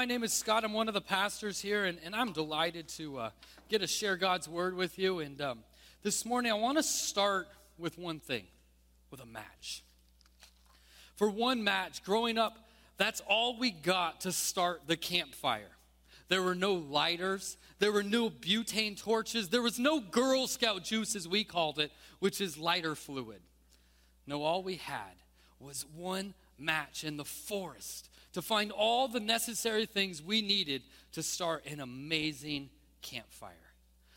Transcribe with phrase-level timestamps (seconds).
[0.00, 0.64] My name is Scott.
[0.64, 3.30] I'm one of the pastors here, and, and I'm delighted to uh,
[3.68, 5.18] get to share God's word with you.
[5.18, 5.58] And um,
[6.02, 8.44] this morning, I want to start with one thing
[9.10, 9.84] with a match.
[11.16, 15.76] For one match, growing up, that's all we got to start the campfire.
[16.28, 21.14] There were no lighters, there were no butane torches, there was no Girl Scout juice,
[21.14, 23.42] as we called it, which is lighter fluid.
[24.26, 25.12] No, all we had
[25.58, 31.22] was one match in the forest to find all the necessary things we needed to
[31.22, 32.70] start an amazing
[33.02, 33.54] campfire.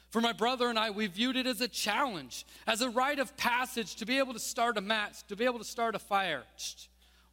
[0.09, 3.35] For my brother and I, we viewed it as a challenge, as a rite of
[3.35, 6.43] passage to be able to start a match, to be able to start a fire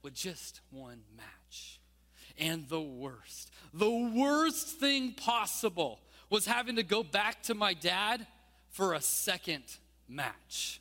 [0.02, 1.78] with just one match.
[2.38, 6.00] And the worst, the worst thing possible
[6.30, 8.26] was having to go back to my dad
[8.70, 9.64] for a second
[10.08, 10.80] match.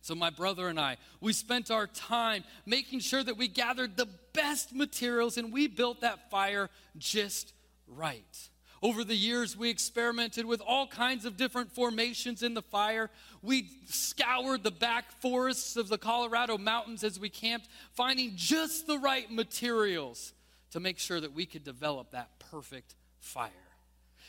[0.00, 4.08] So, my brother and I, we spent our time making sure that we gathered the
[4.32, 7.52] best materials and we built that fire just
[7.86, 8.48] right.
[8.82, 13.10] Over the years, we experimented with all kinds of different formations in the fire.
[13.42, 18.98] We scoured the back forests of the Colorado mountains as we camped, finding just the
[18.98, 20.32] right materials
[20.70, 23.50] to make sure that we could develop that perfect fire.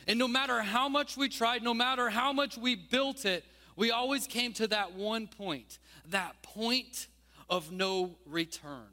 [0.06, 3.46] And no matter how much we tried, no matter how much we built it,
[3.78, 7.08] we always came to that one point, that point
[7.50, 8.88] of no return.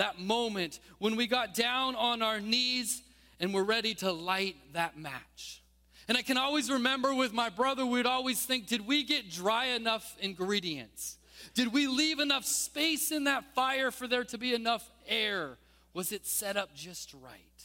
[0.00, 3.02] That moment when we got down on our knees
[3.38, 5.60] and were ready to light that match.
[6.08, 9.66] And I can always remember with my brother, we'd always think, did we get dry
[9.66, 11.18] enough ingredients?
[11.52, 15.58] Did we leave enough space in that fire for there to be enough air?
[15.92, 17.62] Was it set up just right?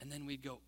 [0.00, 0.58] And then we'd go,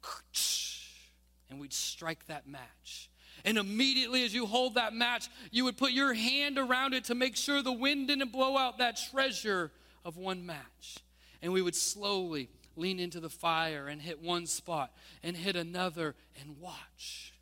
[1.50, 3.10] and we'd strike that match.
[3.44, 7.16] And immediately, as you hold that match, you would put your hand around it to
[7.16, 9.72] make sure the wind didn't blow out that treasure
[10.08, 10.98] of one match.
[11.40, 14.90] And we would slowly lean into the fire and hit one spot
[15.22, 17.34] and hit another and watch.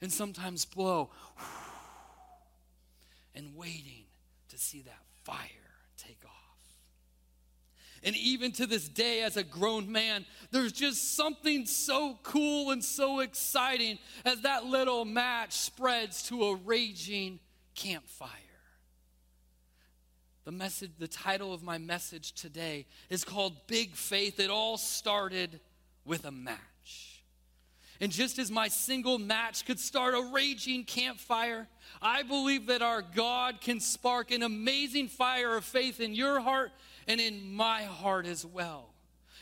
[0.00, 1.10] And sometimes blow
[3.34, 4.06] and waiting
[4.48, 5.36] to see that fire
[5.98, 6.32] take off.
[8.02, 12.82] And even to this day, as a grown man, there's just something so cool and
[12.82, 17.40] so exciting as that little match spreads to a raging
[17.74, 18.30] campfire.
[20.46, 24.38] The message, the title of my message today is called Big Faith.
[24.38, 25.58] It all started
[26.04, 27.24] with a match.
[28.00, 31.66] And just as my single match could start a raging campfire,
[32.00, 36.70] I believe that our God can spark an amazing fire of faith in your heart
[37.08, 38.94] and in my heart as well.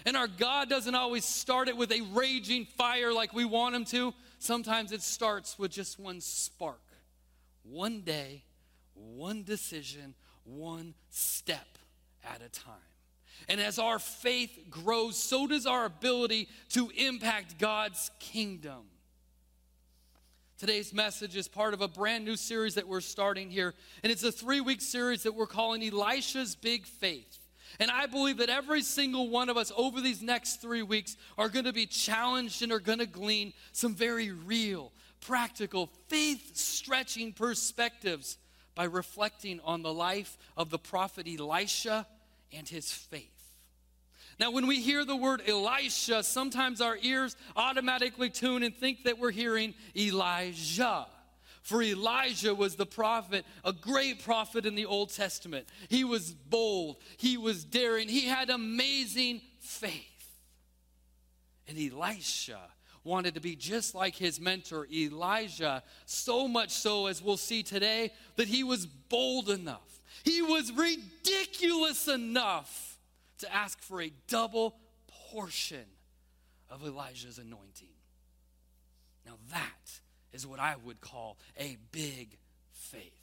[0.07, 3.85] And our God doesn't always start it with a raging fire like we want Him
[3.87, 4.15] to.
[4.39, 6.81] Sometimes it starts with just one spark,
[7.63, 8.45] one day,
[8.95, 11.79] one decision, one step
[12.25, 12.75] at a time.
[13.49, 18.85] And as our faith grows, so does our ability to impact God's kingdom.
[20.57, 24.23] Today's message is part of a brand new series that we're starting here, and it's
[24.23, 27.39] a three week series that we're calling Elisha's Big Faith.
[27.81, 31.49] And I believe that every single one of us over these next three weeks are
[31.49, 37.33] going to be challenged and are going to glean some very real, practical, faith stretching
[37.33, 38.39] perspectives
[38.75, 42.07] by reflecting on the life of the prophet Elisha
[42.53, 43.31] and his faith.
[44.39, 49.19] Now, when we hear the word Elisha, sometimes our ears automatically tune and think that
[49.19, 51.07] we're hearing Elijah.
[51.63, 55.67] For Elijah was the prophet, a great prophet in the Old Testament.
[55.89, 60.03] He was bold, he was daring, he had amazing faith.
[61.67, 62.61] And Elisha
[63.05, 68.11] wanted to be just like his mentor, Elijah, so much so, as we'll see today,
[68.37, 70.01] that he was bold enough.
[70.25, 72.99] He was ridiculous enough
[73.39, 74.75] to ask for a double
[75.31, 75.85] portion
[76.71, 77.89] of Elijah's anointing.
[79.27, 80.01] Now, that
[80.33, 82.39] is what I would call a big
[82.73, 83.21] faith.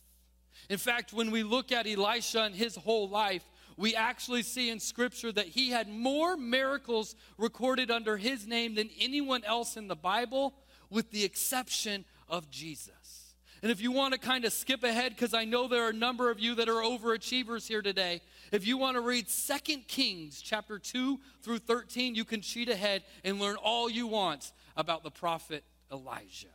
[0.70, 3.44] In fact, when we look at Elisha and his whole life,
[3.78, 8.90] we actually see in Scripture that he had more miracles recorded under his name than
[9.00, 10.54] anyone else in the Bible,
[10.90, 13.36] with the exception of Jesus.
[13.62, 15.94] And if you want to kind of skip ahead, because I know there are a
[15.94, 18.22] number of you that are overachievers here today,
[18.52, 23.04] if you want to read Second Kings chapter 2 through 13, you can cheat ahead
[23.24, 26.48] and learn all you want about the prophet Elijah.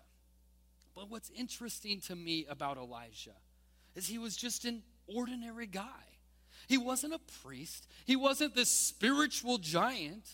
[0.96, 3.36] But what's interesting to me about Elijah
[3.94, 6.15] is he was just an ordinary guy.
[6.66, 10.28] He wasn't a priest, he wasn't this spiritual giant.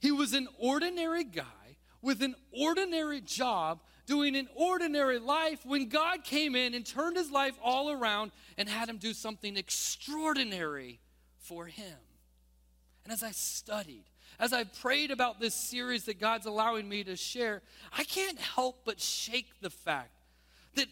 [0.00, 6.22] He was an ordinary guy with an ordinary job doing an ordinary life when God
[6.22, 11.00] came in and turned his life all around and had him do something extraordinary
[11.38, 11.96] for him.
[13.04, 14.04] And as I studied,
[14.38, 17.62] as I've prayed about this series that God's allowing me to share,
[17.96, 20.10] I can't help but shake the fact
[20.74, 20.88] that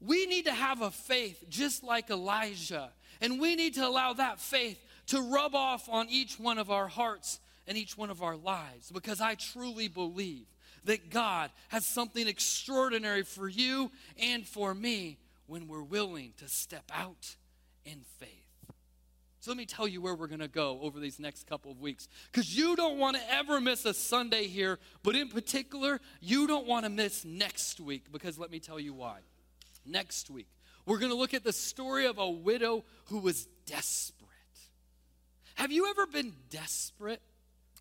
[0.00, 2.90] we need to have a faith just like Elijah.
[3.20, 6.88] And we need to allow that faith to rub off on each one of our
[6.88, 10.46] hearts and each one of our lives because I truly believe
[10.84, 16.90] that God has something extraordinary for you and for me when we're willing to step
[16.94, 17.36] out
[17.84, 18.48] in faith.
[19.40, 21.80] So let me tell you where we're going to go over these next couple of
[21.80, 22.08] weeks.
[22.30, 26.66] Because you don't want to ever miss a Sunday here, but in particular, you don't
[26.66, 29.18] want to miss next week because let me tell you why.
[29.86, 30.48] Next week,
[30.88, 34.28] we're going to look at the story of a widow who was desperate.
[35.54, 37.20] Have you ever been desperate?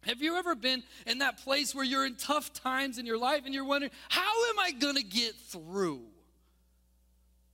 [0.01, 3.43] Have you ever been in that place where you're in tough times in your life
[3.45, 6.01] and you're wondering, how am I going to get through?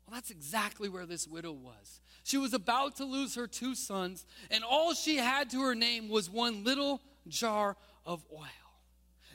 [0.06, 2.02] Well, that's exactly where this widow was.
[2.24, 6.10] She was about to lose her two sons, and all she had to her name
[6.10, 8.48] was one little jar of oil.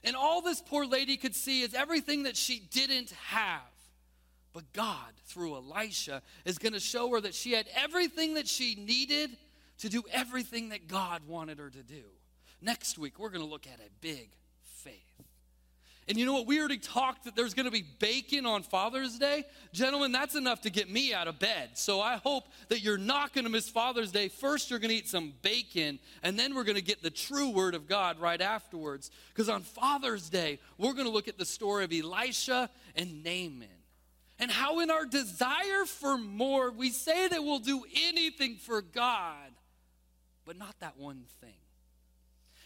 [0.02, 3.60] And all this poor lady could see is everything that she didn't have.
[4.52, 8.74] But God, through Elisha, is going to show her that she had everything that she
[8.74, 9.36] needed
[9.78, 12.02] to do everything that God wanted her to do.
[12.60, 14.30] Next week, we're going to look at a big
[14.62, 14.94] faith.
[16.08, 16.46] And you know what?
[16.46, 19.44] We already talked that there's going to be bacon on Father's Day.
[19.74, 21.72] Gentlemen, that's enough to get me out of bed.
[21.74, 24.28] So I hope that you're not going to miss Father's Day.
[24.28, 27.50] First, you're going to eat some bacon, and then we're going to get the true
[27.50, 29.10] word of God right afterwards.
[29.28, 33.68] Because on Father's Day, we're going to look at the story of Elisha and Naaman.
[34.38, 39.50] And how, in our desire for more, we say that we'll do anything for God,
[40.44, 41.54] but not that one thing.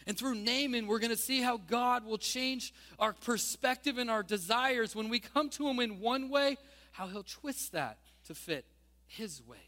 [0.05, 4.21] And through Naaman, we're going to see how God will change our perspective and our
[4.21, 6.57] desires when we come to Him in one way,
[6.91, 8.65] how He'll twist that to fit
[9.07, 9.59] His ways.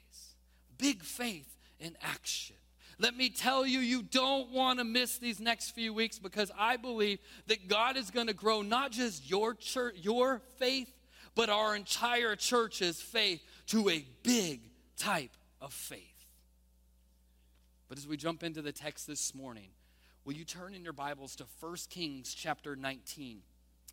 [0.77, 2.57] Big faith in action.
[2.97, 6.77] Let me tell you, you don't want to miss these next few weeks because I
[6.77, 10.89] believe that God is going to grow not just your church, your faith,
[11.35, 14.61] but our entire church's faith to a big
[14.97, 16.01] type of faith.
[17.87, 19.69] But as we jump into the text this morning,
[20.23, 23.41] will you turn in your Bibles to 1 Kings chapter 19?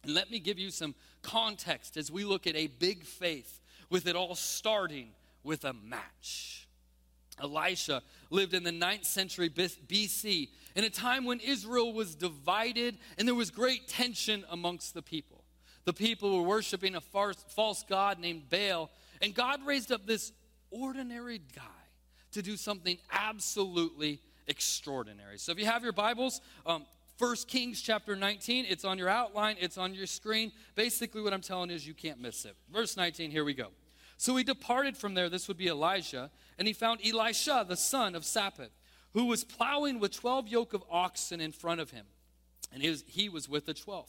[0.04, 3.60] And let me give you some context as we look at a big faith,
[3.90, 5.08] with it all starting
[5.44, 6.66] with a match.
[7.40, 13.26] Elisha lived in the 9th century BC in a time when Israel was divided and
[13.26, 15.41] there was great tension amongst the people.
[15.84, 18.90] The people were worshiping a false god named Baal,
[19.20, 20.32] and God raised up this
[20.70, 21.62] ordinary guy
[22.32, 25.38] to do something absolutely extraordinary.
[25.38, 26.84] So if you have your Bibles, um,
[27.18, 30.50] 1 Kings chapter 19, it's on your outline, it's on your screen.
[30.74, 32.56] Basically, what I'm telling you is you can't miss it.
[32.72, 33.68] Verse 19, here we go.
[34.16, 38.14] So he departed from there, this would be Elijah, and he found Elisha, the son
[38.14, 38.70] of Shaphat,
[39.14, 42.06] who was plowing with 12 yoke of oxen in front of him,
[42.72, 44.06] and his, he was with the 12th.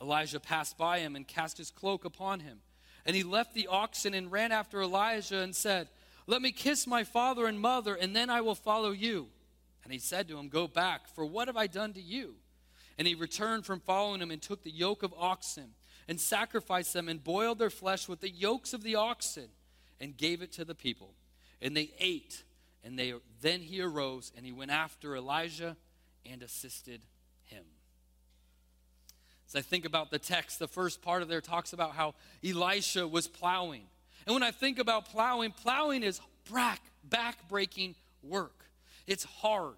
[0.00, 2.58] Elijah passed by him and cast his cloak upon him.
[3.04, 5.88] And he left the oxen and ran after Elijah and said,
[6.26, 9.28] Let me kiss my father and mother, and then I will follow you.
[9.84, 12.36] And he said to him, Go back, for what have I done to you?
[12.98, 15.74] And he returned from following him and took the yoke of oxen
[16.08, 19.48] and sacrificed them and boiled their flesh with the yokes of the oxen
[20.00, 21.14] and gave it to the people.
[21.60, 22.44] And they ate.
[22.84, 25.76] And they, then he arose and he went after Elijah
[26.30, 27.02] and assisted.
[29.52, 33.06] As I think about the text, the first part of there talks about how Elisha
[33.06, 33.82] was plowing.
[34.26, 38.64] And when I think about plowing, plowing is back, back breaking work.
[39.06, 39.76] It's hard,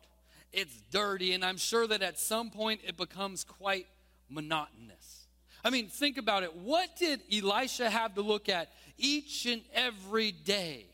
[0.53, 3.87] it's dirty, and I'm sure that at some point it becomes quite
[4.29, 5.27] monotonous.
[5.65, 6.55] I mean, think about it.
[6.55, 10.87] What did Elisha have to look at each and every day?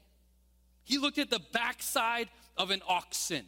[0.84, 3.44] He looked at the backside of an oxen.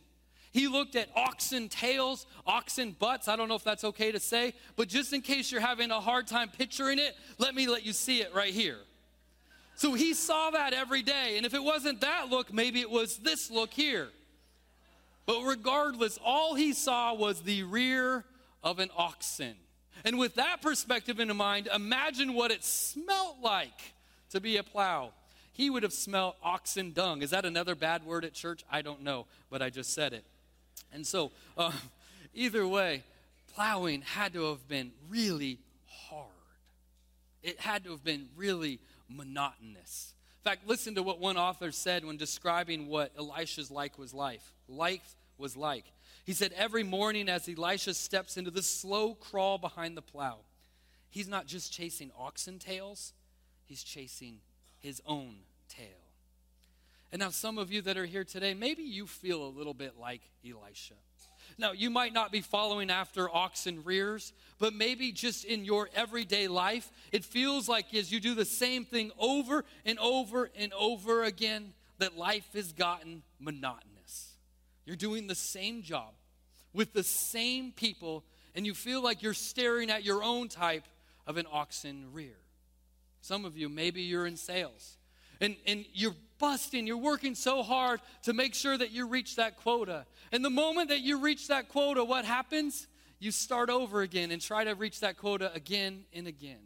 [0.52, 3.26] He looked at oxen tails, oxen butts.
[3.26, 6.00] I don't know if that's okay to say, but just in case you're having a
[6.00, 8.78] hard time picturing it, let me let you see it right here.
[9.76, 11.38] So he saw that every day.
[11.38, 14.10] And if it wasn't that look, maybe it was this look here.
[15.24, 18.24] But regardless, all he saw was the rear
[18.62, 19.54] of an oxen.
[20.04, 23.94] And with that perspective in mind, imagine what it smelt like
[24.30, 25.12] to be a plow.
[25.52, 27.22] He would have smelled oxen dung.
[27.22, 28.64] Is that another bad word at church?
[28.70, 30.24] I don't know, but I just said it.
[30.92, 31.72] And so, uh,
[32.34, 33.02] either way,
[33.54, 36.28] plowing had to have been really hard.
[37.42, 40.14] It had to have been really monotonous.
[40.44, 44.40] In fact, listen to what one author said when describing what Elisha's life was like.
[44.68, 45.84] Life was like.
[46.24, 50.38] He said, Every morning as Elisha steps into the slow crawl behind the plow,
[51.10, 53.12] he's not just chasing oxen tails,
[53.64, 54.38] he's chasing
[54.78, 55.36] his own.
[57.12, 59.98] And now, some of you that are here today, maybe you feel a little bit
[60.00, 60.94] like Elisha.
[61.58, 66.48] Now, you might not be following after oxen rears, but maybe just in your everyday
[66.48, 71.22] life, it feels like as you do the same thing over and over and over
[71.24, 74.36] again, that life has gotten monotonous.
[74.86, 76.14] You're doing the same job
[76.72, 80.84] with the same people, and you feel like you're staring at your own type
[81.26, 82.38] of an oxen rear.
[83.20, 84.96] Some of you, maybe you're in sales
[85.42, 89.56] and, and you're busting, you're working so hard to make sure that you reach that
[89.56, 90.06] quota.
[90.30, 92.86] And the moment that you reach that quota, what happens?
[93.18, 96.60] You start over again and try to reach that quota again and again.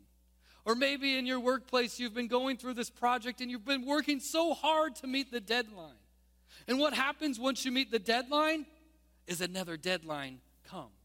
[0.65, 4.21] Or maybe in your workplace, you've been going through this project and you've been working
[4.21, 5.95] so hard to meet the deadline.
[6.69, 8.67] And what happens once you meet the deadline
[9.27, 10.96] is another deadline comes.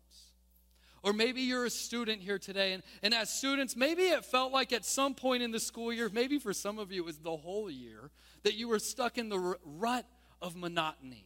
[1.03, 4.71] Or maybe you're a student here today, and, and as students, maybe it felt like
[4.71, 7.35] at some point in the school year, maybe for some of you it was the
[7.35, 8.11] whole year,
[8.43, 10.05] that you were stuck in the rut
[10.41, 11.25] of monotony,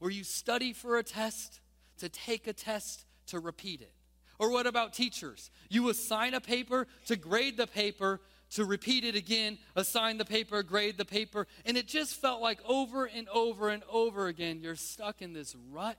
[0.00, 1.60] where you study for a test,
[1.98, 3.94] to take a test, to repeat it.
[4.40, 5.50] Or what about teachers?
[5.68, 10.64] You assign a paper to grade the paper, to repeat it again, assign the paper,
[10.64, 14.74] grade the paper, and it just felt like over and over and over again, you're
[14.74, 15.96] stuck in this rut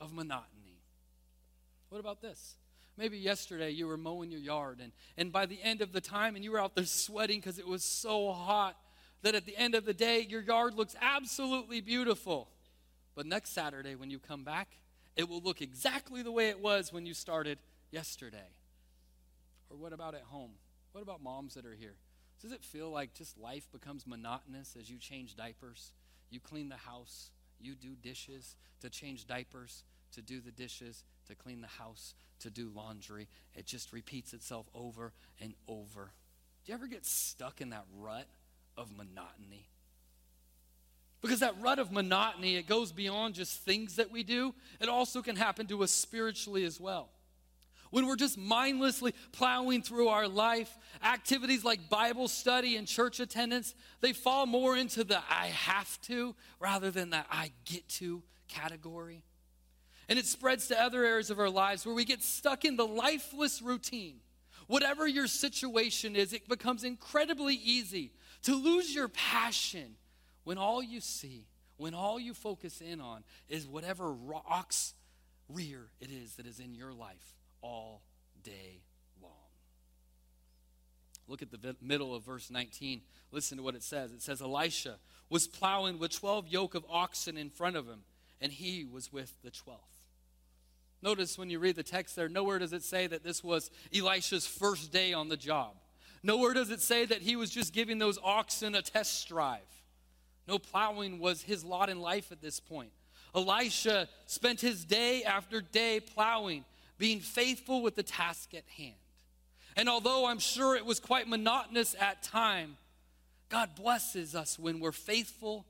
[0.00, 0.59] of monotony.
[1.90, 2.56] What about this?
[2.96, 6.34] Maybe yesterday you were mowing your yard, and, and by the end of the time,
[6.34, 8.76] and you were out there sweating because it was so hot
[9.22, 12.48] that at the end of the day, your yard looks absolutely beautiful.
[13.14, 14.68] But next Saturday, when you come back,
[15.16, 17.58] it will look exactly the way it was when you started
[17.90, 18.48] yesterday.
[19.68, 20.52] Or what about at home?
[20.92, 21.94] What about moms that are here?
[22.40, 25.92] Does it feel like just life becomes monotonous as you change diapers?
[26.30, 27.30] You clean the house,
[27.60, 32.50] you do dishes, to change diapers, to do the dishes, to clean the house, to
[32.50, 33.28] do laundry.
[33.54, 36.12] It just repeats itself over and over.
[36.64, 38.26] Do you ever get stuck in that rut
[38.76, 39.68] of monotony?
[41.22, 44.54] Because that rut of monotony, it goes beyond just things that we do.
[44.80, 47.10] It also can happen to us spiritually as well.
[47.90, 53.74] When we're just mindlessly plowing through our life, activities like Bible study and church attendance,
[54.00, 59.24] they fall more into the I have to rather than the I get to category.
[60.10, 62.86] And it spreads to other areas of our lives where we get stuck in the
[62.86, 64.16] lifeless routine.
[64.66, 68.12] Whatever your situation is, it becomes incredibly easy
[68.42, 69.94] to lose your passion
[70.42, 74.94] when all you see, when all you focus in on is whatever rocks
[75.48, 78.02] rear it is that is in your life all
[78.42, 78.82] day
[79.22, 79.30] long.
[81.28, 83.02] Look at the middle of verse 19.
[83.30, 84.10] Listen to what it says.
[84.10, 84.96] It says, Elisha
[85.28, 88.00] was plowing with 12 yoke of oxen in front of him,
[88.40, 89.99] and he was with the 12th.
[91.02, 94.46] Notice when you read the text there, nowhere does it say that this was Elisha's
[94.46, 95.74] first day on the job.
[96.22, 99.60] Nowhere does it say that he was just giving those oxen a test drive.
[100.46, 102.90] No plowing was his lot in life at this point.
[103.34, 106.64] Elisha spent his day after day plowing,
[106.98, 108.94] being faithful with the task at hand.
[109.76, 112.76] And although I'm sure it was quite monotonous at time,
[113.48, 115.64] God blesses us when we're faithful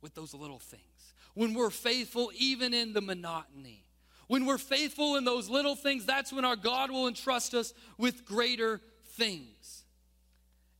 [0.00, 0.82] with those little things.
[1.34, 3.84] When we're faithful even in the monotony.
[4.32, 8.24] When we're faithful in those little things, that's when our God will entrust us with
[8.24, 9.84] greater things.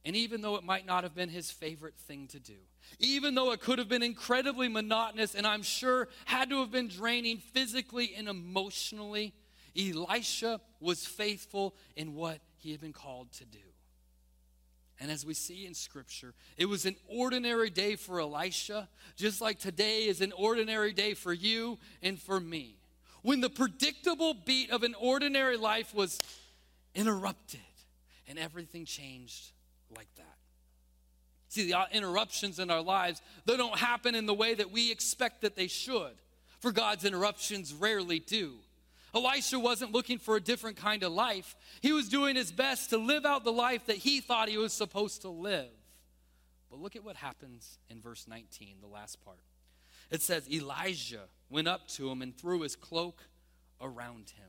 [0.06, 2.56] And even though it might not have been his favorite thing to do,
[2.99, 6.88] even though it could have been incredibly monotonous and I'm sure had to have been
[6.88, 9.35] draining physically and emotionally,
[9.78, 13.59] Elisha was faithful in what he had been called to do.
[14.99, 19.59] And as we see in Scripture, it was an ordinary day for Elisha, just like
[19.59, 22.78] today is an ordinary day for you and for me
[23.23, 26.19] when the predictable beat of an ordinary life was
[26.95, 27.61] interrupted
[28.29, 29.52] and everything changed
[29.97, 30.26] like that.
[31.49, 34.91] See, the uh, interruptions in our lives, they don't happen in the way that we
[34.91, 36.14] expect that they should.
[36.61, 38.55] For God's interruptions rarely do.
[39.14, 41.55] Elisha wasn't looking for a different kind of life.
[41.83, 44.73] He was doing his best to live out the life that he thought he was
[44.73, 45.69] supposed to live.
[46.71, 49.41] But look at what happens in verse 19, the last part.
[50.12, 53.23] It says, Elijah went up to him and threw his cloak
[53.81, 54.47] around him.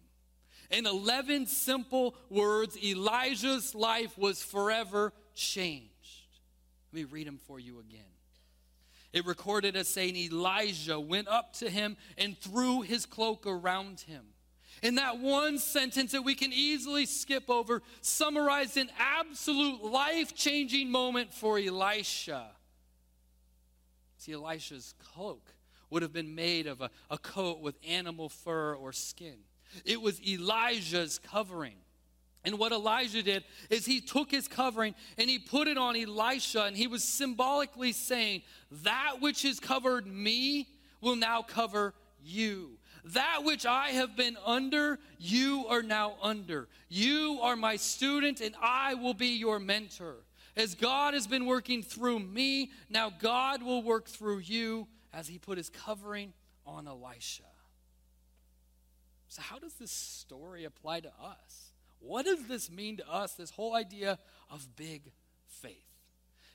[0.69, 5.89] In 11 simple words, Elijah's life was forever changed.
[6.91, 8.01] Let me read them for you again.
[9.13, 14.25] It recorded as saying, Elijah went up to him and threw his cloak around him.
[14.81, 20.91] In that one sentence that we can easily skip over, summarized an absolute life changing
[20.91, 22.47] moment for Elisha.
[24.17, 25.52] See, Elisha's cloak
[25.93, 29.35] would have been made of a, a coat with animal fur or skin.
[29.85, 31.75] It was Elijah's covering.
[32.43, 36.63] And what Elijah did is he took his covering and he put it on Elisha,
[36.63, 40.67] and he was symbolically saying, That which has covered me
[40.99, 42.71] will now cover you.
[43.05, 46.69] That which I have been under, you are now under.
[46.89, 50.15] You are my student, and I will be your mentor.
[50.55, 55.37] As God has been working through me, now God will work through you as he
[55.37, 56.33] put his covering
[56.65, 57.43] on Elisha.
[59.27, 61.73] So, how does this story apply to us?
[61.99, 64.19] What does this mean to us, this whole idea
[64.51, 65.11] of big
[65.47, 65.73] faith?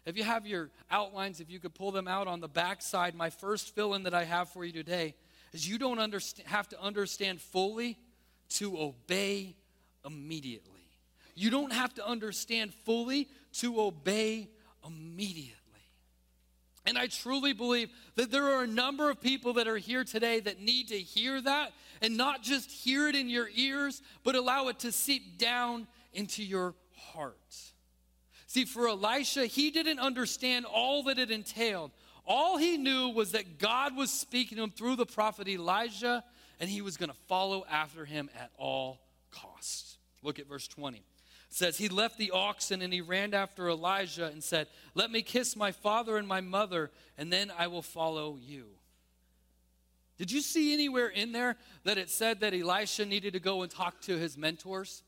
[0.05, 3.15] If you have your outlines, if you could pull them out on the back side,
[3.15, 5.15] my first fill in that I have for you today
[5.53, 7.99] is you don't understand, have to understand fully
[8.50, 9.57] to obey
[10.05, 10.73] immediately.
[11.35, 14.49] You don't have to understand fully to obey
[14.87, 15.58] immediately.
[16.88, 20.40] And I truly believe that there are a number of people that are here today
[20.40, 24.68] that need to hear that and not just hear it in your ears, but allow
[24.68, 27.37] it to seep down into your heart.
[28.47, 31.90] See, for Elisha, he didn't understand all that it entailed.
[32.26, 36.25] All he knew was that God was speaking to him through the prophet Elijah,
[36.59, 39.99] and he was going to follow after him at all costs.
[40.23, 41.02] Look at verse 20
[41.49, 45.57] says he left the oxen and he ran after Elijah and said, "Let me kiss
[45.57, 48.78] my father and my mother, and then I will follow you."
[50.19, 53.71] Did you see anywhere in there that it said that Elisha needed to go and
[53.71, 55.05] talk to his mentors?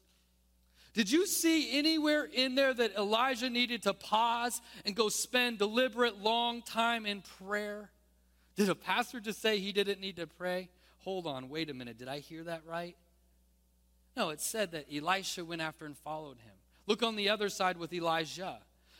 [0.92, 6.18] Did you see anywhere in there that Elijah needed to pause and go spend deliberate
[6.18, 7.90] long time in prayer?
[8.56, 10.68] Did a pastor just say he didn't need to pray?
[10.98, 11.96] Hold on, wait a minute.
[11.96, 12.96] Did I hear that right?
[14.16, 16.54] No, it said that Elisha went after and followed him.
[16.86, 18.58] Look on the other side with Elijah.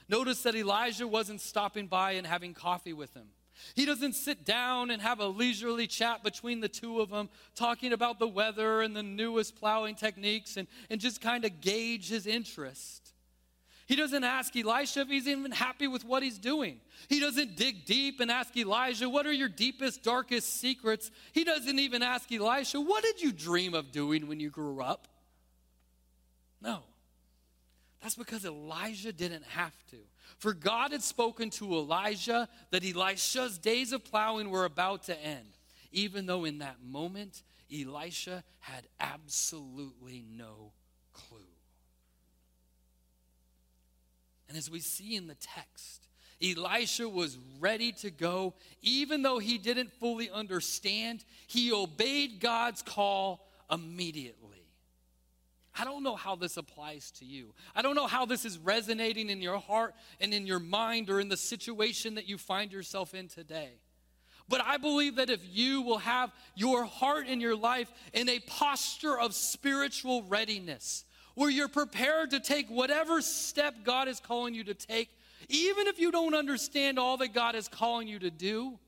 [0.09, 3.29] Notice that Elijah wasn't stopping by and having coffee with him.
[3.75, 7.93] He doesn't sit down and have a leisurely chat between the two of them, talking
[7.93, 12.26] about the weather and the newest plowing techniques and, and just kind of gauge his
[12.26, 13.00] interest.
[13.90, 16.78] He doesn't ask Elisha if he's even happy with what he's doing.
[17.09, 21.10] He doesn't dig deep and ask Elijah, What are your deepest, darkest secrets?
[21.32, 25.08] He doesn't even ask Elisha, What did you dream of doing when you grew up?
[26.62, 26.84] No.
[28.00, 29.97] That's because Elijah didn't have to.
[30.38, 35.58] For God had spoken to Elijah that Elisha's days of plowing were about to end,
[35.91, 37.43] even though in that moment,
[37.76, 40.75] Elisha had absolutely no
[44.50, 46.08] And as we see in the text,
[46.43, 48.54] Elisha was ready to go.
[48.82, 54.67] Even though he didn't fully understand, he obeyed God's call immediately.
[55.78, 57.54] I don't know how this applies to you.
[57.76, 61.21] I don't know how this is resonating in your heart and in your mind or
[61.21, 63.75] in the situation that you find yourself in today.
[64.49, 68.41] But I believe that if you will have your heart and your life in a
[68.41, 74.64] posture of spiritual readiness, where you're prepared to take whatever step God is calling you
[74.64, 75.08] to take,
[75.49, 78.78] even if you don't understand all that God is calling you to do,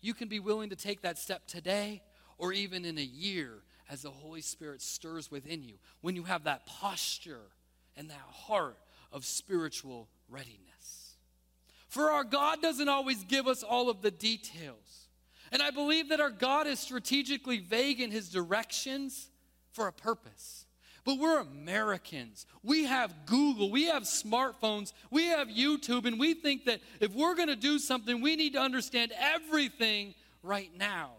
[0.00, 2.02] you can be willing to take that step today
[2.38, 5.74] or even in a year as the Holy Spirit stirs within you.
[6.00, 7.50] When you have that posture
[7.96, 8.76] and that heart
[9.12, 11.16] of spiritual readiness.
[11.88, 15.08] For our God doesn't always give us all of the details.
[15.52, 19.30] And I believe that our God is strategically vague in his directions
[19.72, 20.65] for a purpose.
[21.06, 22.46] But we're Americans.
[22.64, 27.36] We have Google, we have smartphones, we have YouTube, and we think that if we're
[27.36, 31.12] going to do something, we need to understand everything right now.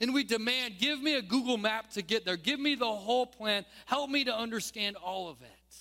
[0.00, 2.36] And we demand, give me a Google map to get there.
[2.36, 3.64] Give me the whole plan.
[3.86, 5.76] Help me to understand all of it.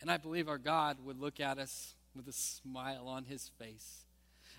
[0.00, 4.04] And I believe our God would look at us with a smile on his face.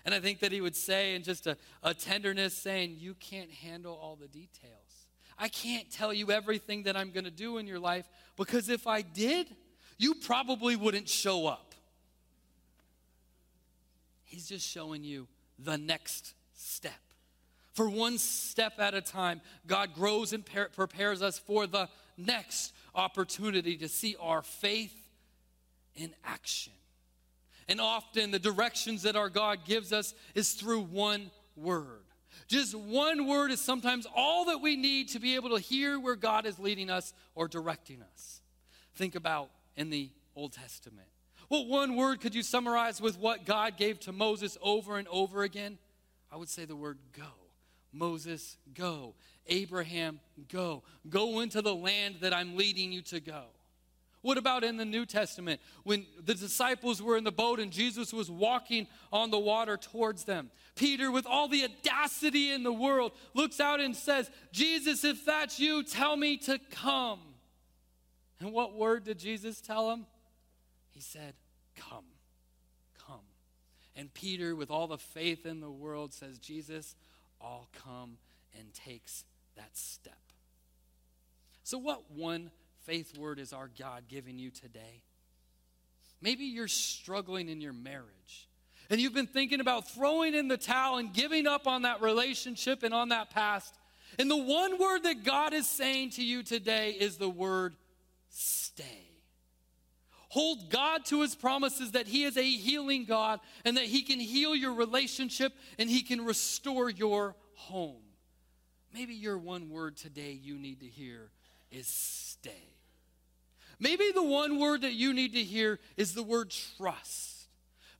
[0.04, 3.50] And I think that he would say, in just a, a tenderness, saying, You can't
[3.50, 4.97] handle all the details.
[5.38, 8.86] I can't tell you everything that I'm going to do in your life because if
[8.86, 9.46] I did,
[9.96, 11.74] you probably wouldn't show up.
[14.24, 15.26] He's just showing you
[15.58, 16.92] the next step.
[17.72, 23.76] For one step at a time, God grows and prepares us for the next opportunity
[23.76, 24.94] to see our faith
[25.94, 26.72] in action.
[27.68, 32.07] And often the directions that our God gives us is through one word.
[32.46, 36.16] Just one word is sometimes all that we need to be able to hear where
[36.16, 38.40] God is leading us or directing us.
[38.94, 41.08] Think about in the Old Testament.
[41.48, 45.42] What one word could you summarize with what God gave to Moses over and over
[45.42, 45.78] again?
[46.30, 47.24] I would say the word go.
[47.92, 49.14] Moses, go.
[49.46, 50.20] Abraham,
[50.52, 50.82] go.
[51.08, 53.44] Go into the land that I'm leading you to go.
[54.22, 58.12] What about in the New Testament when the disciples were in the boat and Jesus
[58.12, 60.50] was walking on the water towards them?
[60.74, 65.60] Peter, with all the audacity in the world, looks out and says, Jesus, if that's
[65.60, 67.20] you, tell me to come.
[68.40, 70.06] And what word did Jesus tell him?
[70.90, 71.34] He said,
[71.76, 72.04] Come,
[73.06, 73.20] come.
[73.94, 76.96] And Peter, with all the faith in the world, says, Jesus,
[77.40, 78.18] I'll come
[78.58, 79.24] and takes
[79.56, 80.18] that step.
[81.62, 82.50] So, what one
[82.88, 85.02] faith word is our God giving you today?
[86.22, 88.48] Maybe you're struggling in your marriage
[88.88, 92.82] and you've been thinking about throwing in the towel and giving up on that relationship
[92.82, 93.74] and on that past.
[94.18, 97.76] And the one word that God is saying to you today is the word
[98.30, 99.04] stay.
[100.30, 104.18] Hold God to his promises that he is a healing God and that he can
[104.18, 108.00] heal your relationship and he can restore your home.
[108.94, 111.28] Maybe your one word today you need to hear
[111.70, 112.77] is stay.
[113.80, 117.46] Maybe the one word that you need to hear is the word trust.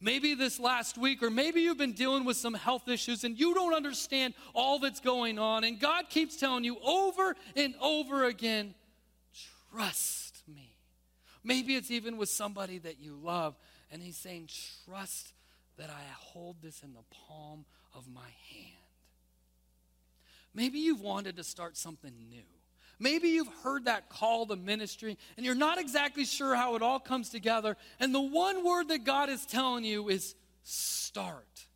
[0.01, 3.53] Maybe this last week, or maybe you've been dealing with some health issues and you
[3.55, 5.65] don't understand all that's going on.
[5.65, 8.75] And God keeps telling you over and over again
[9.73, 10.77] trust me.
[11.43, 13.57] Maybe it's even with somebody that you love,
[13.91, 14.49] and He's saying,
[14.85, 15.33] Trust
[15.79, 17.65] that I hold this in the palm
[17.95, 18.77] of my hand.
[20.55, 22.58] Maybe you've wanted to start something new.
[22.99, 26.99] Maybe you've heard that call to ministry and you're not exactly sure how it all
[26.99, 27.77] comes together.
[28.01, 31.67] And the one word that God is telling you is start.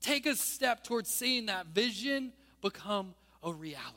[0.00, 3.96] Take a step towards seeing that vision become a reality.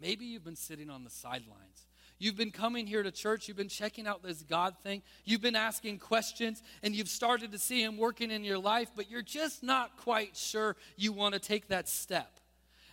[0.00, 1.86] Maybe you've been sitting on the sidelines.
[2.18, 5.56] You've been coming here to church, you've been checking out this God thing, you've been
[5.56, 9.62] asking questions, and you've started to see Him working in your life, but you're just
[9.62, 12.38] not quite sure you want to take that step.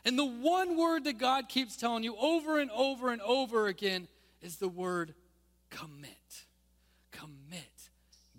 [0.04, 4.08] And the one word that God keeps telling you over and over and over again
[4.42, 5.14] is the word
[5.70, 6.46] commit.
[7.12, 7.90] Commit.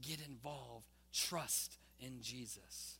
[0.00, 0.86] Get involved.
[1.12, 2.96] Trust in Jesus.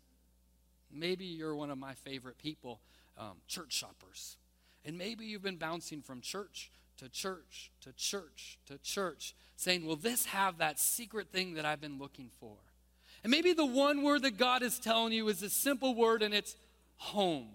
[0.93, 2.81] Maybe you're one of my favorite people,
[3.19, 4.37] um, church shoppers.
[4.85, 9.97] And maybe you've been bouncing from church to church to church to church, saying, Will
[9.97, 12.55] this have that secret thing that I've been looking for?
[13.25, 16.35] And maybe the one word that God is telling you is a simple word, and
[16.35, 16.57] it's
[16.97, 17.49] home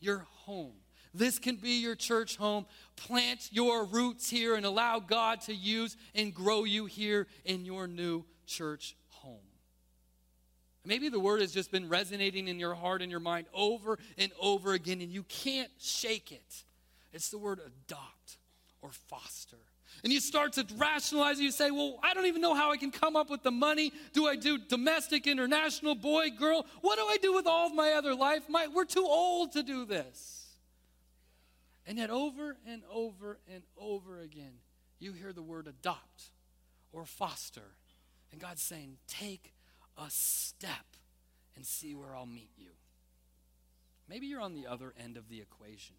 [0.00, 0.74] your home.
[1.12, 2.66] This can be your church home.
[2.96, 7.86] Plant your roots here and allow God to use and grow you here in your
[7.86, 9.38] new church home.
[10.84, 14.32] Maybe the word has just been resonating in your heart and your mind over and
[14.40, 16.64] over again, and you can't shake it.
[17.12, 18.38] It's the word adopt
[18.80, 19.58] or foster.
[20.02, 22.90] And you start to rationalize you say, Well, I don't even know how I can
[22.90, 23.92] come up with the money.
[24.12, 26.66] Do I do domestic, international, boy, girl?
[26.80, 28.44] What do I do with all of my other life?
[28.48, 30.46] My, we're too old to do this.
[31.86, 34.52] And yet, over and over and over again,
[34.98, 36.30] you hear the word adopt
[36.92, 37.76] or foster.
[38.32, 39.52] And God's saying, Take
[39.98, 40.96] a step
[41.56, 42.70] and see where I'll meet you.
[44.08, 45.96] Maybe you're on the other end of the equation.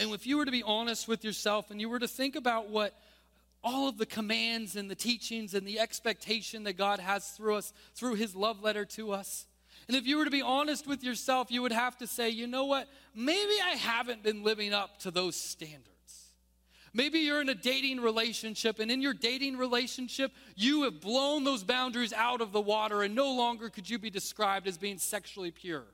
[0.00, 2.70] And if you were to be honest with yourself and you were to think about
[2.70, 2.98] what
[3.62, 7.74] all of the commands and the teachings and the expectation that God has through us,
[7.94, 9.46] through His love letter to us.
[9.88, 12.46] And if you were to be honest with yourself, you would have to say, you
[12.46, 12.88] know what?
[13.14, 15.84] Maybe I haven't been living up to those standards.
[16.94, 21.62] Maybe you're in a dating relationship, and in your dating relationship, you have blown those
[21.62, 25.50] boundaries out of the water, and no longer could you be described as being sexually
[25.50, 25.84] pure.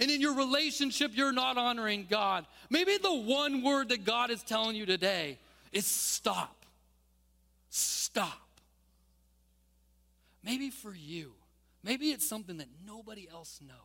[0.00, 2.46] And in your relationship, you're not honoring God.
[2.70, 5.38] Maybe the one word that God is telling you today
[5.72, 6.64] is stop.
[7.68, 8.40] Stop.
[10.42, 11.32] Maybe for you,
[11.84, 13.76] maybe it's something that nobody else knows.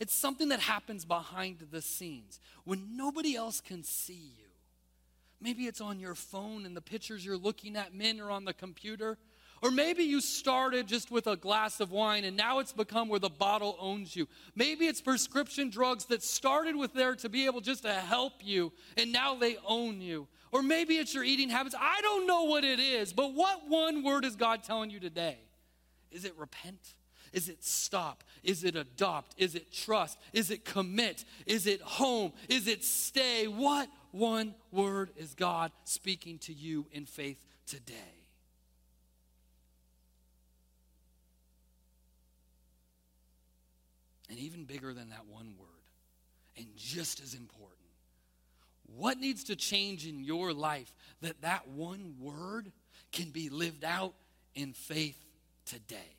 [0.00, 4.44] It's something that happens behind the scenes when nobody else can see you.
[5.40, 8.54] Maybe it's on your phone and the pictures you're looking at, men, are on the
[8.54, 9.18] computer.
[9.64, 13.18] Or maybe you started just with a glass of wine and now it's become where
[13.18, 14.28] the bottle owns you.
[14.54, 18.72] Maybe it's prescription drugs that started with there to be able just to help you
[18.98, 20.28] and now they own you.
[20.52, 21.74] Or maybe it's your eating habits.
[21.80, 25.38] I don't know what it is, but what one word is God telling you today?
[26.10, 26.92] Is it repent?
[27.32, 28.22] Is it stop?
[28.42, 29.34] Is it adopt?
[29.38, 30.18] Is it trust?
[30.34, 31.24] Is it commit?
[31.46, 32.32] Is it home?
[32.50, 33.48] Is it stay?
[33.48, 38.23] What one word is God speaking to you in faith today?
[44.30, 45.68] And even bigger than that one word,
[46.56, 47.84] and just as important
[48.86, 52.70] what needs to change in your life that that one word
[53.12, 54.14] can be lived out
[54.54, 55.18] in faith
[55.64, 56.16] today?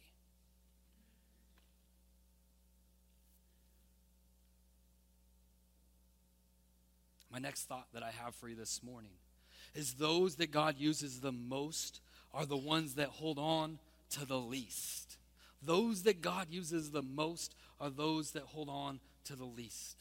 [7.31, 9.11] My next thought that I have for you this morning
[9.73, 11.99] is those that God uses the most
[12.33, 13.77] are the ones that hold on
[14.11, 15.17] to the least.
[15.61, 19.97] Those that God uses the most are those that hold on to the least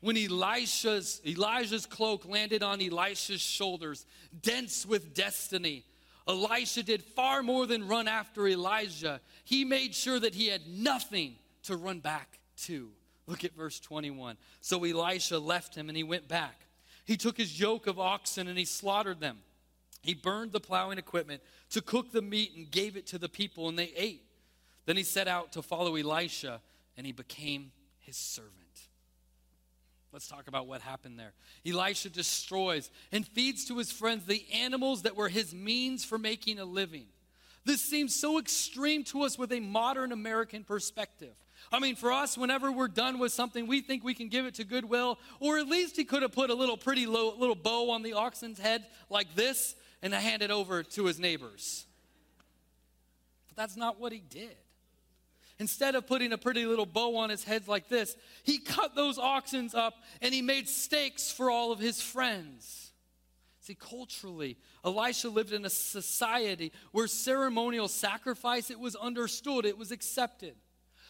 [0.00, 4.04] when Elisha's, Elijah's cloak landed on Elisha's shoulders,
[4.42, 5.84] dense with destiny,
[6.26, 9.20] Elisha did far more than run after Elijah.
[9.44, 12.90] He made sure that he had nothing to run back to
[13.26, 14.36] Look at verse 21.
[14.60, 16.66] So Elisha left him and he went back.
[17.04, 19.38] He took his yoke of oxen and he slaughtered them.
[20.02, 23.68] He burned the plowing equipment to cook the meat and gave it to the people,
[23.68, 24.24] and they ate.
[24.84, 26.60] Then he set out to follow Elisha,
[26.96, 28.52] and he became his servant.
[30.12, 31.32] Let's talk about what happened there.
[31.66, 36.58] Elisha destroys and feeds to his friends the animals that were his means for making
[36.58, 37.06] a living.
[37.64, 41.32] This seems so extreme to us with a modern American perspective.
[41.70, 44.54] I mean, for us, whenever we're done with something, we think we can give it
[44.56, 47.90] to Goodwill, or at least he could have put a little pretty low, little bow
[47.90, 51.86] on the oxen's head like this and hand it over to his neighbors.
[53.48, 54.56] But that's not what he did.
[55.58, 59.18] Instead of putting a pretty little bow on his head like this, he cut those
[59.18, 62.92] oxens up and he made steaks for all of his friends.
[63.60, 69.92] See, culturally, Elisha lived in a society where ceremonial sacrifice, it was understood, it was
[69.92, 70.56] accepted.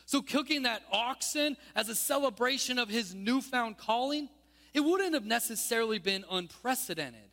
[0.05, 4.29] So cooking that oxen as a celebration of his newfound calling,
[4.75, 7.31] it wouldn't have necessarily been unprecedented.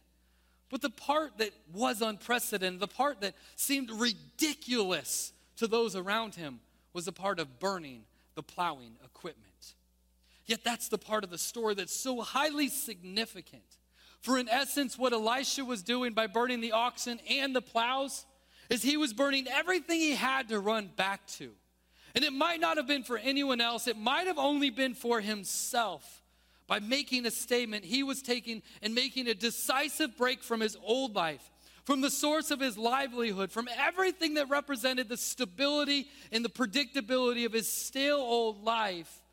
[0.70, 6.62] But the part that was unprecedented, the part that seemed ridiculous to those around him,
[6.94, 8.04] was a part of burning
[8.36, 9.76] the plowing equipment.
[10.46, 13.64] Yet that's the part of the story that's so highly significant.
[14.22, 18.26] For in essence, what Elisha was doing by burning the oxen and the plows
[18.70, 21.52] is he was burning everything he had to run back to.
[22.16, 25.22] And it might not have been for anyone else, it might have only been for
[25.22, 26.24] himself.
[26.68, 31.16] By making a statement, he was taking and making a decisive break from his old
[31.16, 31.50] life,
[31.90, 37.48] from the source of his livelihood, from everything that represented the stability and the predictability
[37.48, 39.24] of his stale old life,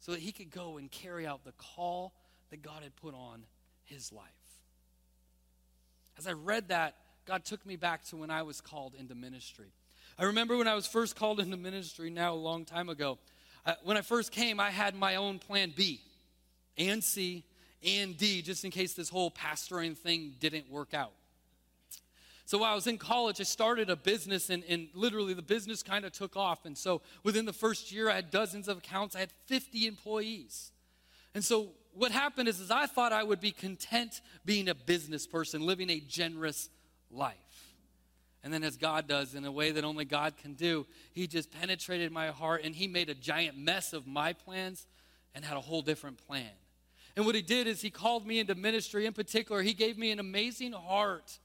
[0.00, 2.14] so that he could go and carry out the call
[2.48, 3.42] that God had put on
[3.84, 4.24] his life.
[6.16, 6.94] As I read that,
[7.26, 9.68] God took me back to when I was called into ministry.
[10.18, 13.18] I remember when I was first called into ministry now a long time ago.
[13.66, 16.00] Uh, when I first came, I had my own plan B
[16.78, 17.44] and C
[17.84, 21.12] and D, just in case this whole pastoring thing didn't work out.
[22.46, 25.82] So while I was in college, I started a business, and, and literally the business
[25.82, 26.64] kind of took off.
[26.64, 30.70] And so within the first year, I had dozens of accounts, I had 50 employees.
[31.34, 35.26] And so what happened is, is I thought I would be content being a business
[35.26, 36.70] person, living a generous
[37.10, 37.34] life.
[38.44, 41.50] And then, as God does in a way that only God can do, He just
[41.50, 44.86] penetrated my heart and He made a giant mess of my plans
[45.34, 46.52] and had a whole different plan.
[47.16, 49.06] And what he did is he called me into ministry.
[49.06, 51.40] In particular, he gave me an amazing heart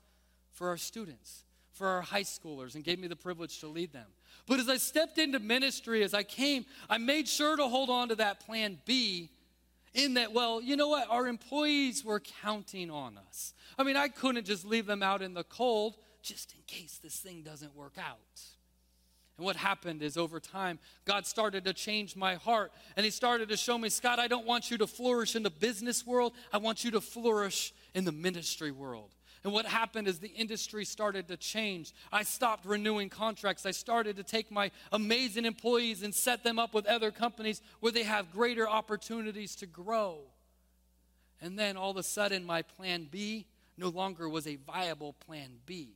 [0.51, 4.07] for our students, for our high schoolers, and gave me the privilege to lead them.
[4.47, 8.09] But as I stepped into ministry, as I came, I made sure to hold on
[8.09, 9.29] to that plan B
[9.93, 11.09] in that, well, you know what?
[11.09, 13.53] Our employees were counting on us.
[13.77, 17.17] I mean, I couldn't just leave them out in the cold just in case this
[17.17, 18.17] thing doesn't work out.
[19.37, 22.71] And what happened is over time, God started to change my heart.
[22.95, 25.49] And He started to show me, Scott, I don't want you to flourish in the
[25.49, 26.33] business world.
[26.53, 29.09] I want you to flourish in the ministry world.
[29.43, 31.93] And what happened is the industry started to change.
[32.11, 33.65] I stopped renewing contracts.
[33.65, 37.91] I started to take my amazing employees and set them up with other companies where
[37.91, 40.19] they have greater opportunities to grow.
[41.41, 45.53] And then all of a sudden, my plan B no longer was a viable plan
[45.65, 45.95] B.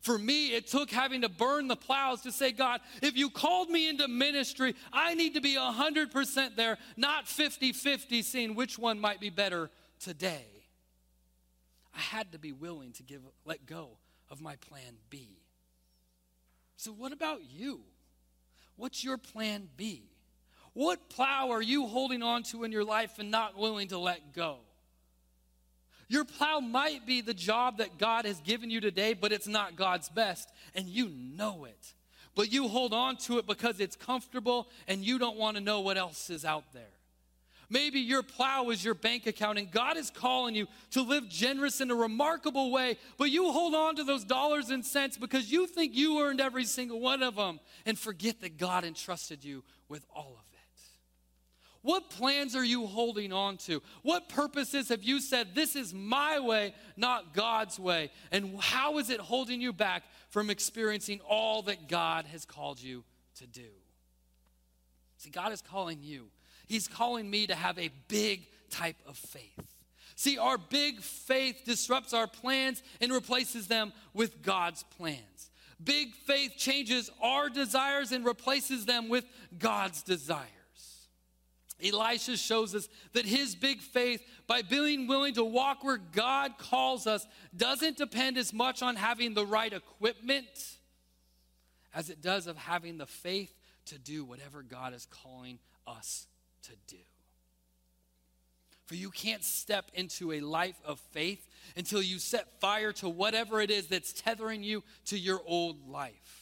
[0.00, 3.68] For me, it took having to burn the plows to say, God, if you called
[3.68, 9.00] me into ministry, I need to be 100% there, not 50 50, seeing which one
[9.00, 10.46] might be better today.
[11.98, 13.88] I had to be willing to give, let go
[14.30, 15.40] of my plan B.
[16.76, 17.80] So, what about you?
[18.76, 20.04] What's your plan B?
[20.74, 24.32] What plow are you holding on to in your life and not willing to let
[24.32, 24.58] go?
[26.06, 29.74] Your plow might be the job that God has given you today, but it's not
[29.74, 31.94] God's best, and you know it.
[32.36, 35.80] But you hold on to it because it's comfortable and you don't want to know
[35.80, 36.97] what else is out there.
[37.70, 41.82] Maybe your plow is your bank account and God is calling you to live generous
[41.82, 45.66] in a remarkable way, but you hold on to those dollars and cents because you
[45.66, 50.06] think you earned every single one of them and forget that God entrusted you with
[50.14, 50.54] all of it.
[51.82, 53.82] what plans are you holding on to?
[54.02, 58.10] What purposes have you said, this is my way, not God's way?
[58.32, 63.04] And how is it holding you back from experiencing all that God has called you
[63.36, 63.68] to do?
[65.18, 66.28] See, God is calling you.
[66.68, 69.76] He's calling me to have a big type of faith.
[70.14, 75.50] See, our big faith disrupts our plans and replaces them with God's plans.
[75.82, 79.24] Big faith changes our desires and replaces them with
[79.58, 80.48] God's desires.
[81.82, 87.06] Elisha shows us that his big faith, by being willing to walk where God calls
[87.06, 87.24] us,
[87.56, 90.76] doesn't depend as much on having the right equipment
[91.94, 93.54] as it does of having the faith
[93.86, 96.26] to do whatever God is calling us
[96.68, 97.02] to do.
[98.86, 103.60] For you can't step into a life of faith until you set fire to whatever
[103.60, 106.38] it is that's tethering you to your old life.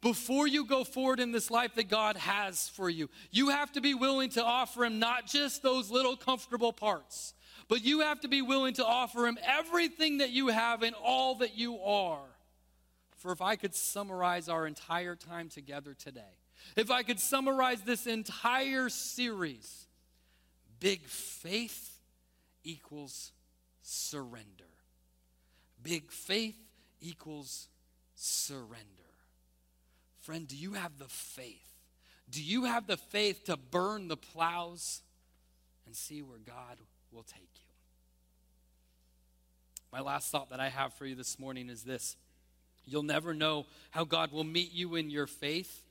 [0.00, 3.80] Before you go forward in this life that God has for you, you have to
[3.82, 7.34] be willing to offer Him not just those little comfortable parts,
[7.68, 11.36] but you have to be willing to offer Him everything that you have and all
[11.36, 12.24] that you are.
[13.16, 16.36] For if I could summarize our entire time together today,
[16.76, 19.86] if I could summarize this entire series,
[20.80, 21.98] big faith
[22.64, 23.32] equals
[23.82, 24.64] surrender.
[25.82, 26.56] Big faith
[27.00, 27.68] equals
[28.14, 28.88] surrender.
[30.20, 31.60] Friend, do you have the faith?
[32.30, 35.02] Do you have the faith to burn the plows
[35.86, 36.78] and see where God
[37.12, 37.60] will take you?
[39.92, 42.16] My last thought that I have for you this morning is this
[42.86, 45.83] You'll never know how God will meet you in your faith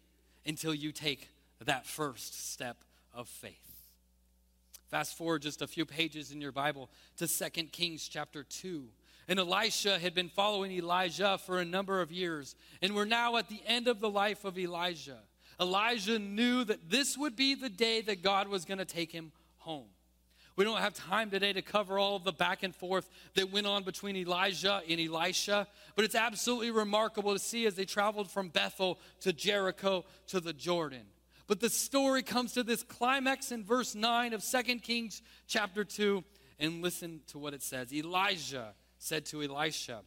[0.46, 1.30] until you take
[1.62, 3.74] that first step of faith.
[4.90, 8.86] Fast forward just a few pages in your Bible to 2 Kings chapter 2.
[9.28, 12.56] And Elisha had been following Elijah for a number of years.
[12.82, 15.20] And we're now at the end of the life of Elijah.
[15.60, 19.32] Elijah knew that this would be the day that God was going to take him
[19.58, 19.88] home.
[20.56, 23.66] We don't have time today to cover all of the back and forth that went
[23.66, 28.50] on between Elijah and Elisha, but it's absolutely remarkable to see as they traveled from
[28.50, 31.06] Bethel to Jericho to the Jordan.
[31.48, 36.24] But the story comes to this climax in verse 9 of 2 Kings chapter 2,
[36.60, 37.92] and listen to what it says.
[37.92, 40.02] Elijah said to Elisha,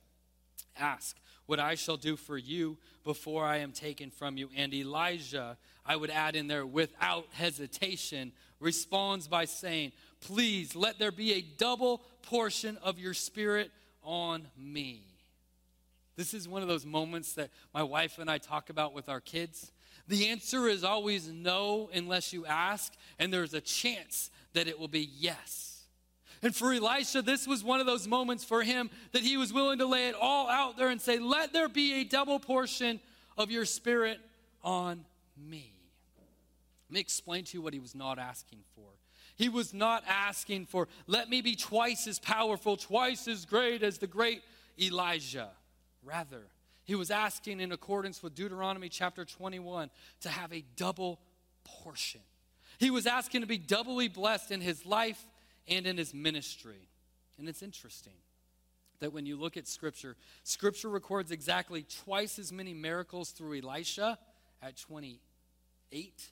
[0.79, 4.51] Ask what I shall do for you before I am taken from you.
[4.57, 11.13] And Elijah, I would add in there without hesitation, responds by saying, Please let there
[11.13, 13.71] be a double portion of your spirit
[14.03, 15.03] on me.
[16.17, 19.21] This is one of those moments that my wife and I talk about with our
[19.21, 19.71] kids.
[20.09, 24.89] The answer is always no unless you ask, and there's a chance that it will
[24.89, 25.76] be yes.
[26.43, 29.79] And for Elisha, this was one of those moments for him that he was willing
[29.79, 33.01] to lay it all out there and say, Let there be a double portion
[33.37, 34.21] of your spirit
[34.63, 35.05] on
[35.37, 35.73] me.
[36.89, 38.85] Let me explain to you what he was not asking for.
[39.37, 43.99] He was not asking for, let me be twice as powerful, twice as great as
[43.99, 44.43] the great
[44.81, 45.51] Elijah.
[46.03, 46.47] Rather,
[46.85, 51.21] he was asking, in accordance with Deuteronomy chapter 21, to have a double
[51.65, 52.23] portion.
[52.79, 55.27] He was asking to be doubly blessed in his life
[55.69, 56.89] and in his ministry.
[57.39, 58.15] And it's interesting
[59.01, 64.19] that when you look at Scripture, Scripture records exactly twice as many miracles through Elisha
[64.63, 66.31] at 28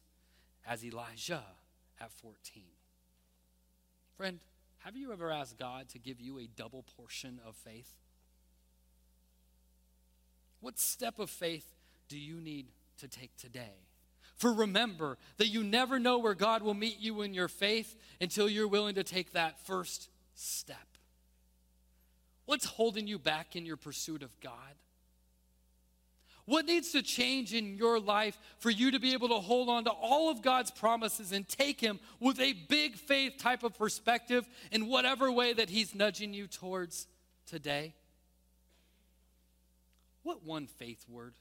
[0.67, 1.43] as Elijah
[2.01, 2.63] at 14.
[4.17, 4.39] Friend,
[4.79, 7.93] have you ever asked God to give you a double portion of faith?
[10.61, 11.75] What step of faith
[12.09, 12.67] do you need
[12.99, 13.75] to take today?
[14.37, 18.49] For remember that you never know where God will meet you in your faith until
[18.49, 20.77] you're willing to take that first step.
[22.47, 24.53] What's holding you back in your pursuit of God?
[26.47, 29.85] What needs to change in your life for you to be able to hold on
[29.85, 34.47] to all of God's promises and take Him with a big faith type of perspective
[34.71, 37.07] in whatever way that He's nudging you towards
[37.47, 37.95] today?
[40.23, 41.33] What one faith word?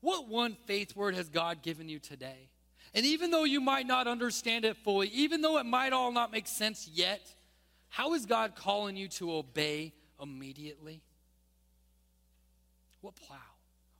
[0.00, 2.50] What one faith word has God given you today?
[2.94, 6.32] And even though you might not understand it fully, even though it might all not
[6.32, 7.20] make sense yet,
[7.88, 11.02] how is God calling you to obey immediately?
[13.00, 13.36] What plow?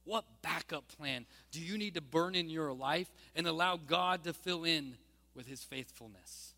[0.04, 4.32] What backup plan do you need to burn in your life and allow God to
[4.32, 4.96] fill in
[5.34, 6.54] with his faithfulness?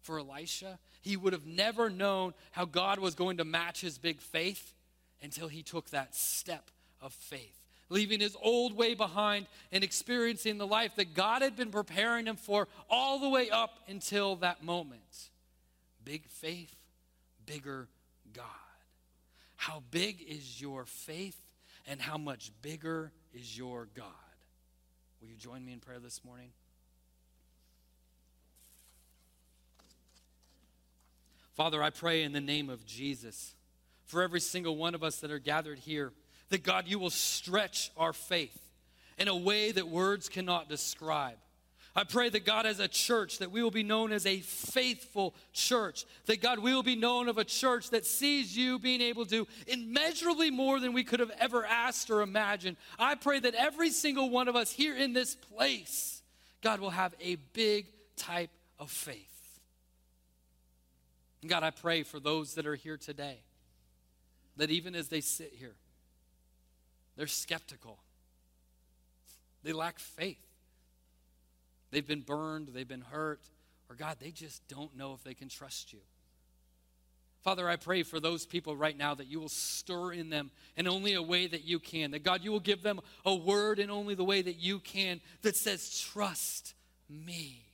[0.00, 4.20] For Elisha, he would have never known how God was going to match his big
[4.20, 4.74] faith
[5.22, 7.59] until he took that step of faith,
[7.90, 12.36] leaving his old way behind and experiencing the life that God had been preparing him
[12.36, 15.28] for all the way up until that moment.
[16.02, 16.74] Big faith,
[17.44, 17.88] bigger
[18.32, 18.46] God.
[19.56, 21.36] How big is your faith?
[21.86, 24.06] and how much bigger is your God.
[25.20, 26.50] Will you join me in prayer this morning?
[31.54, 33.54] Father, I pray in the name of Jesus
[34.06, 36.12] for every single one of us that are gathered here
[36.50, 38.58] that God, you will stretch our faith
[39.18, 41.36] in a way that words cannot describe.
[41.94, 45.34] I pray that God, as a church, that we will be known as a faithful
[45.52, 46.04] church.
[46.26, 49.46] That God, we will be known of a church that sees you being able to
[49.66, 52.76] immeasurably more than we could have ever asked or imagined.
[52.98, 56.22] I pray that every single one of us here in this place,
[56.62, 57.86] God, will have a big
[58.16, 59.26] type of faith.
[61.42, 63.38] And God, I pray for those that are here today
[64.56, 65.74] that even as they sit here,
[67.20, 67.98] they're skeptical,
[69.62, 70.40] they lack faith.
[71.90, 73.42] They've been burned, they've been hurt,
[73.90, 75.98] or God, they just don't know if they can trust you.
[77.42, 80.88] Father, I pray for those people right now that you will stir in them in
[80.88, 82.12] only a way that you can.
[82.12, 85.20] That God, you will give them a word in only the way that you can
[85.42, 86.72] that says, Trust
[87.10, 87.66] me.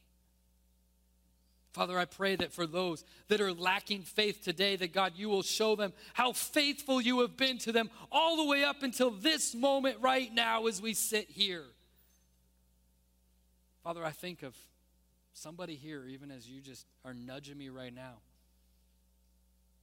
[1.77, 5.43] Father, I pray that for those that are lacking faith today, that God, you will
[5.43, 9.55] show them how faithful you have been to them all the way up until this
[9.55, 11.65] moment right now as we sit here.
[13.85, 14.57] Father, I think of
[15.35, 18.15] somebody here, even as you just are nudging me right now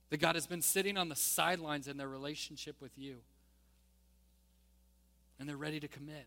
[0.10, 3.18] that God has been sitting on the sidelines in their relationship with you.
[5.40, 6.26] And they're ready to commit.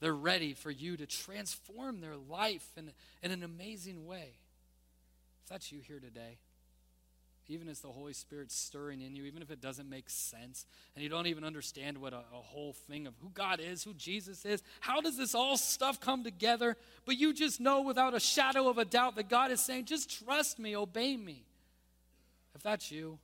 [0.00, 2.90] They're ready for you to transform their life in,
[3.22, 4.34] in an amazing way.
[5.42, 6.38] If that's you here today,
[7.48, 10.64] even as the Holy Spirit's stirring in you, even if it doesn't make sense,
[10.94, 13.94] and you don't even understand what a, a, whole thing of who God is, who
[13.94, 16.76] Jesus is, how does this all stuff come together?
[17.04, 20.24] But you just know without a shadow of a doubt that God is saying, just
[20.24, 21.44] trust me, obey me.
[22.54, 23.18] If that's you,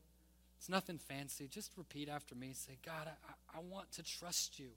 [0.59, 1.47] it's nothing fancy.
[1.49, 2.53] Just repeat after me.
[2.55, 4.71] Say, God, I, I want to trust you.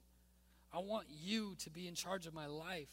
[0.72, 2.88] I want you to be in charge of my life.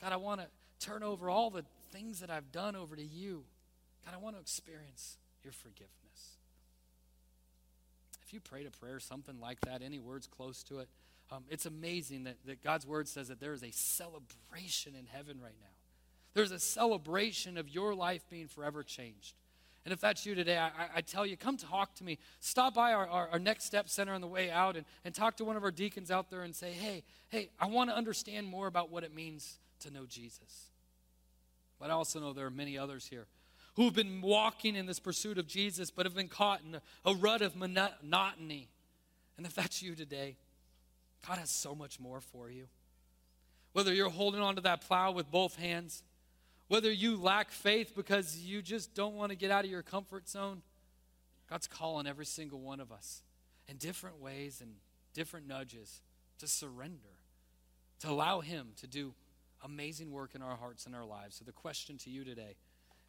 [0.00, 0.46] God, I want to
[0.78, 3.44] turn over all the things that I've done over to you.
[4.04, 5.88] God, I want to experience your forgiveness.
[8.26, 10.88] If you prayed a prayer, something like that, any words close to it,
[11.30, 15.38] um, it's amazing that, that God's word says that there is a celebration in heaven
[15.42, 15.66] right now.
[16.34, 19.34] There's a celebration of your life being forever changed.
[19.84, 22.18] And if that's you today, I, I tell you, come talk to me.
[22.40, 25.38] Stop by our, our, our, Next Step Center on the way out and, and talk
[25.38, 28.46] to one of our deacons out there and say, hey, hey, I want to understand
[28.46, 30.67] more about what it means to know Jesus.
[31.78, 33.26] But I also know there are many others here
[33.76, 37.14] who have been walking in this pursuit of Jesus, but have been caught in a,
[37.14, 38.68] rut of monotony.
[39.36, 40.36] And if that's you today,
[41.26, 42.66] God has so much more for you.
[43.72, 46.02] Whether you're holding onto that plow with both hands,
[46.66, 50.28] whether you lack faith because you just don't want to get out of your comfort
[50.28, 50.62] zone,
[51.48, 53.22] God's calling every single one of us
[53.68, 54.72] in different ways and
[55.14, 56.02] different nudges
[56.38, 57.14] to surrender,
[58.00, 59.14] to allow Him to do
[59.64, 61.36] amazing work in our hearts and our lives.
[61.36, 62.56] So, the question to you today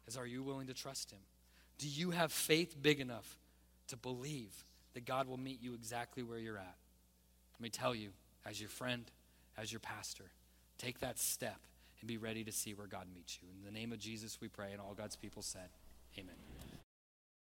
[0.06, 1.20] is Are you willing to trust Him?
[1.78, 3.38] Do you have faith big enough
[3.88, 6.76] to believe that God will meet you exactly where you're at?
[7.54, 8.10] Let me tell you,
[8.46, 9.10] as your friend,
[9.56, 10.30] as your pastor,
[10.78, 11.60] take that step
[12.00, 13.48] and be ready to see where God meets you.
[13.58, 15.68] In the name of Jesus, we pray, and all God's people said,
[16.18, 16.49] Amen.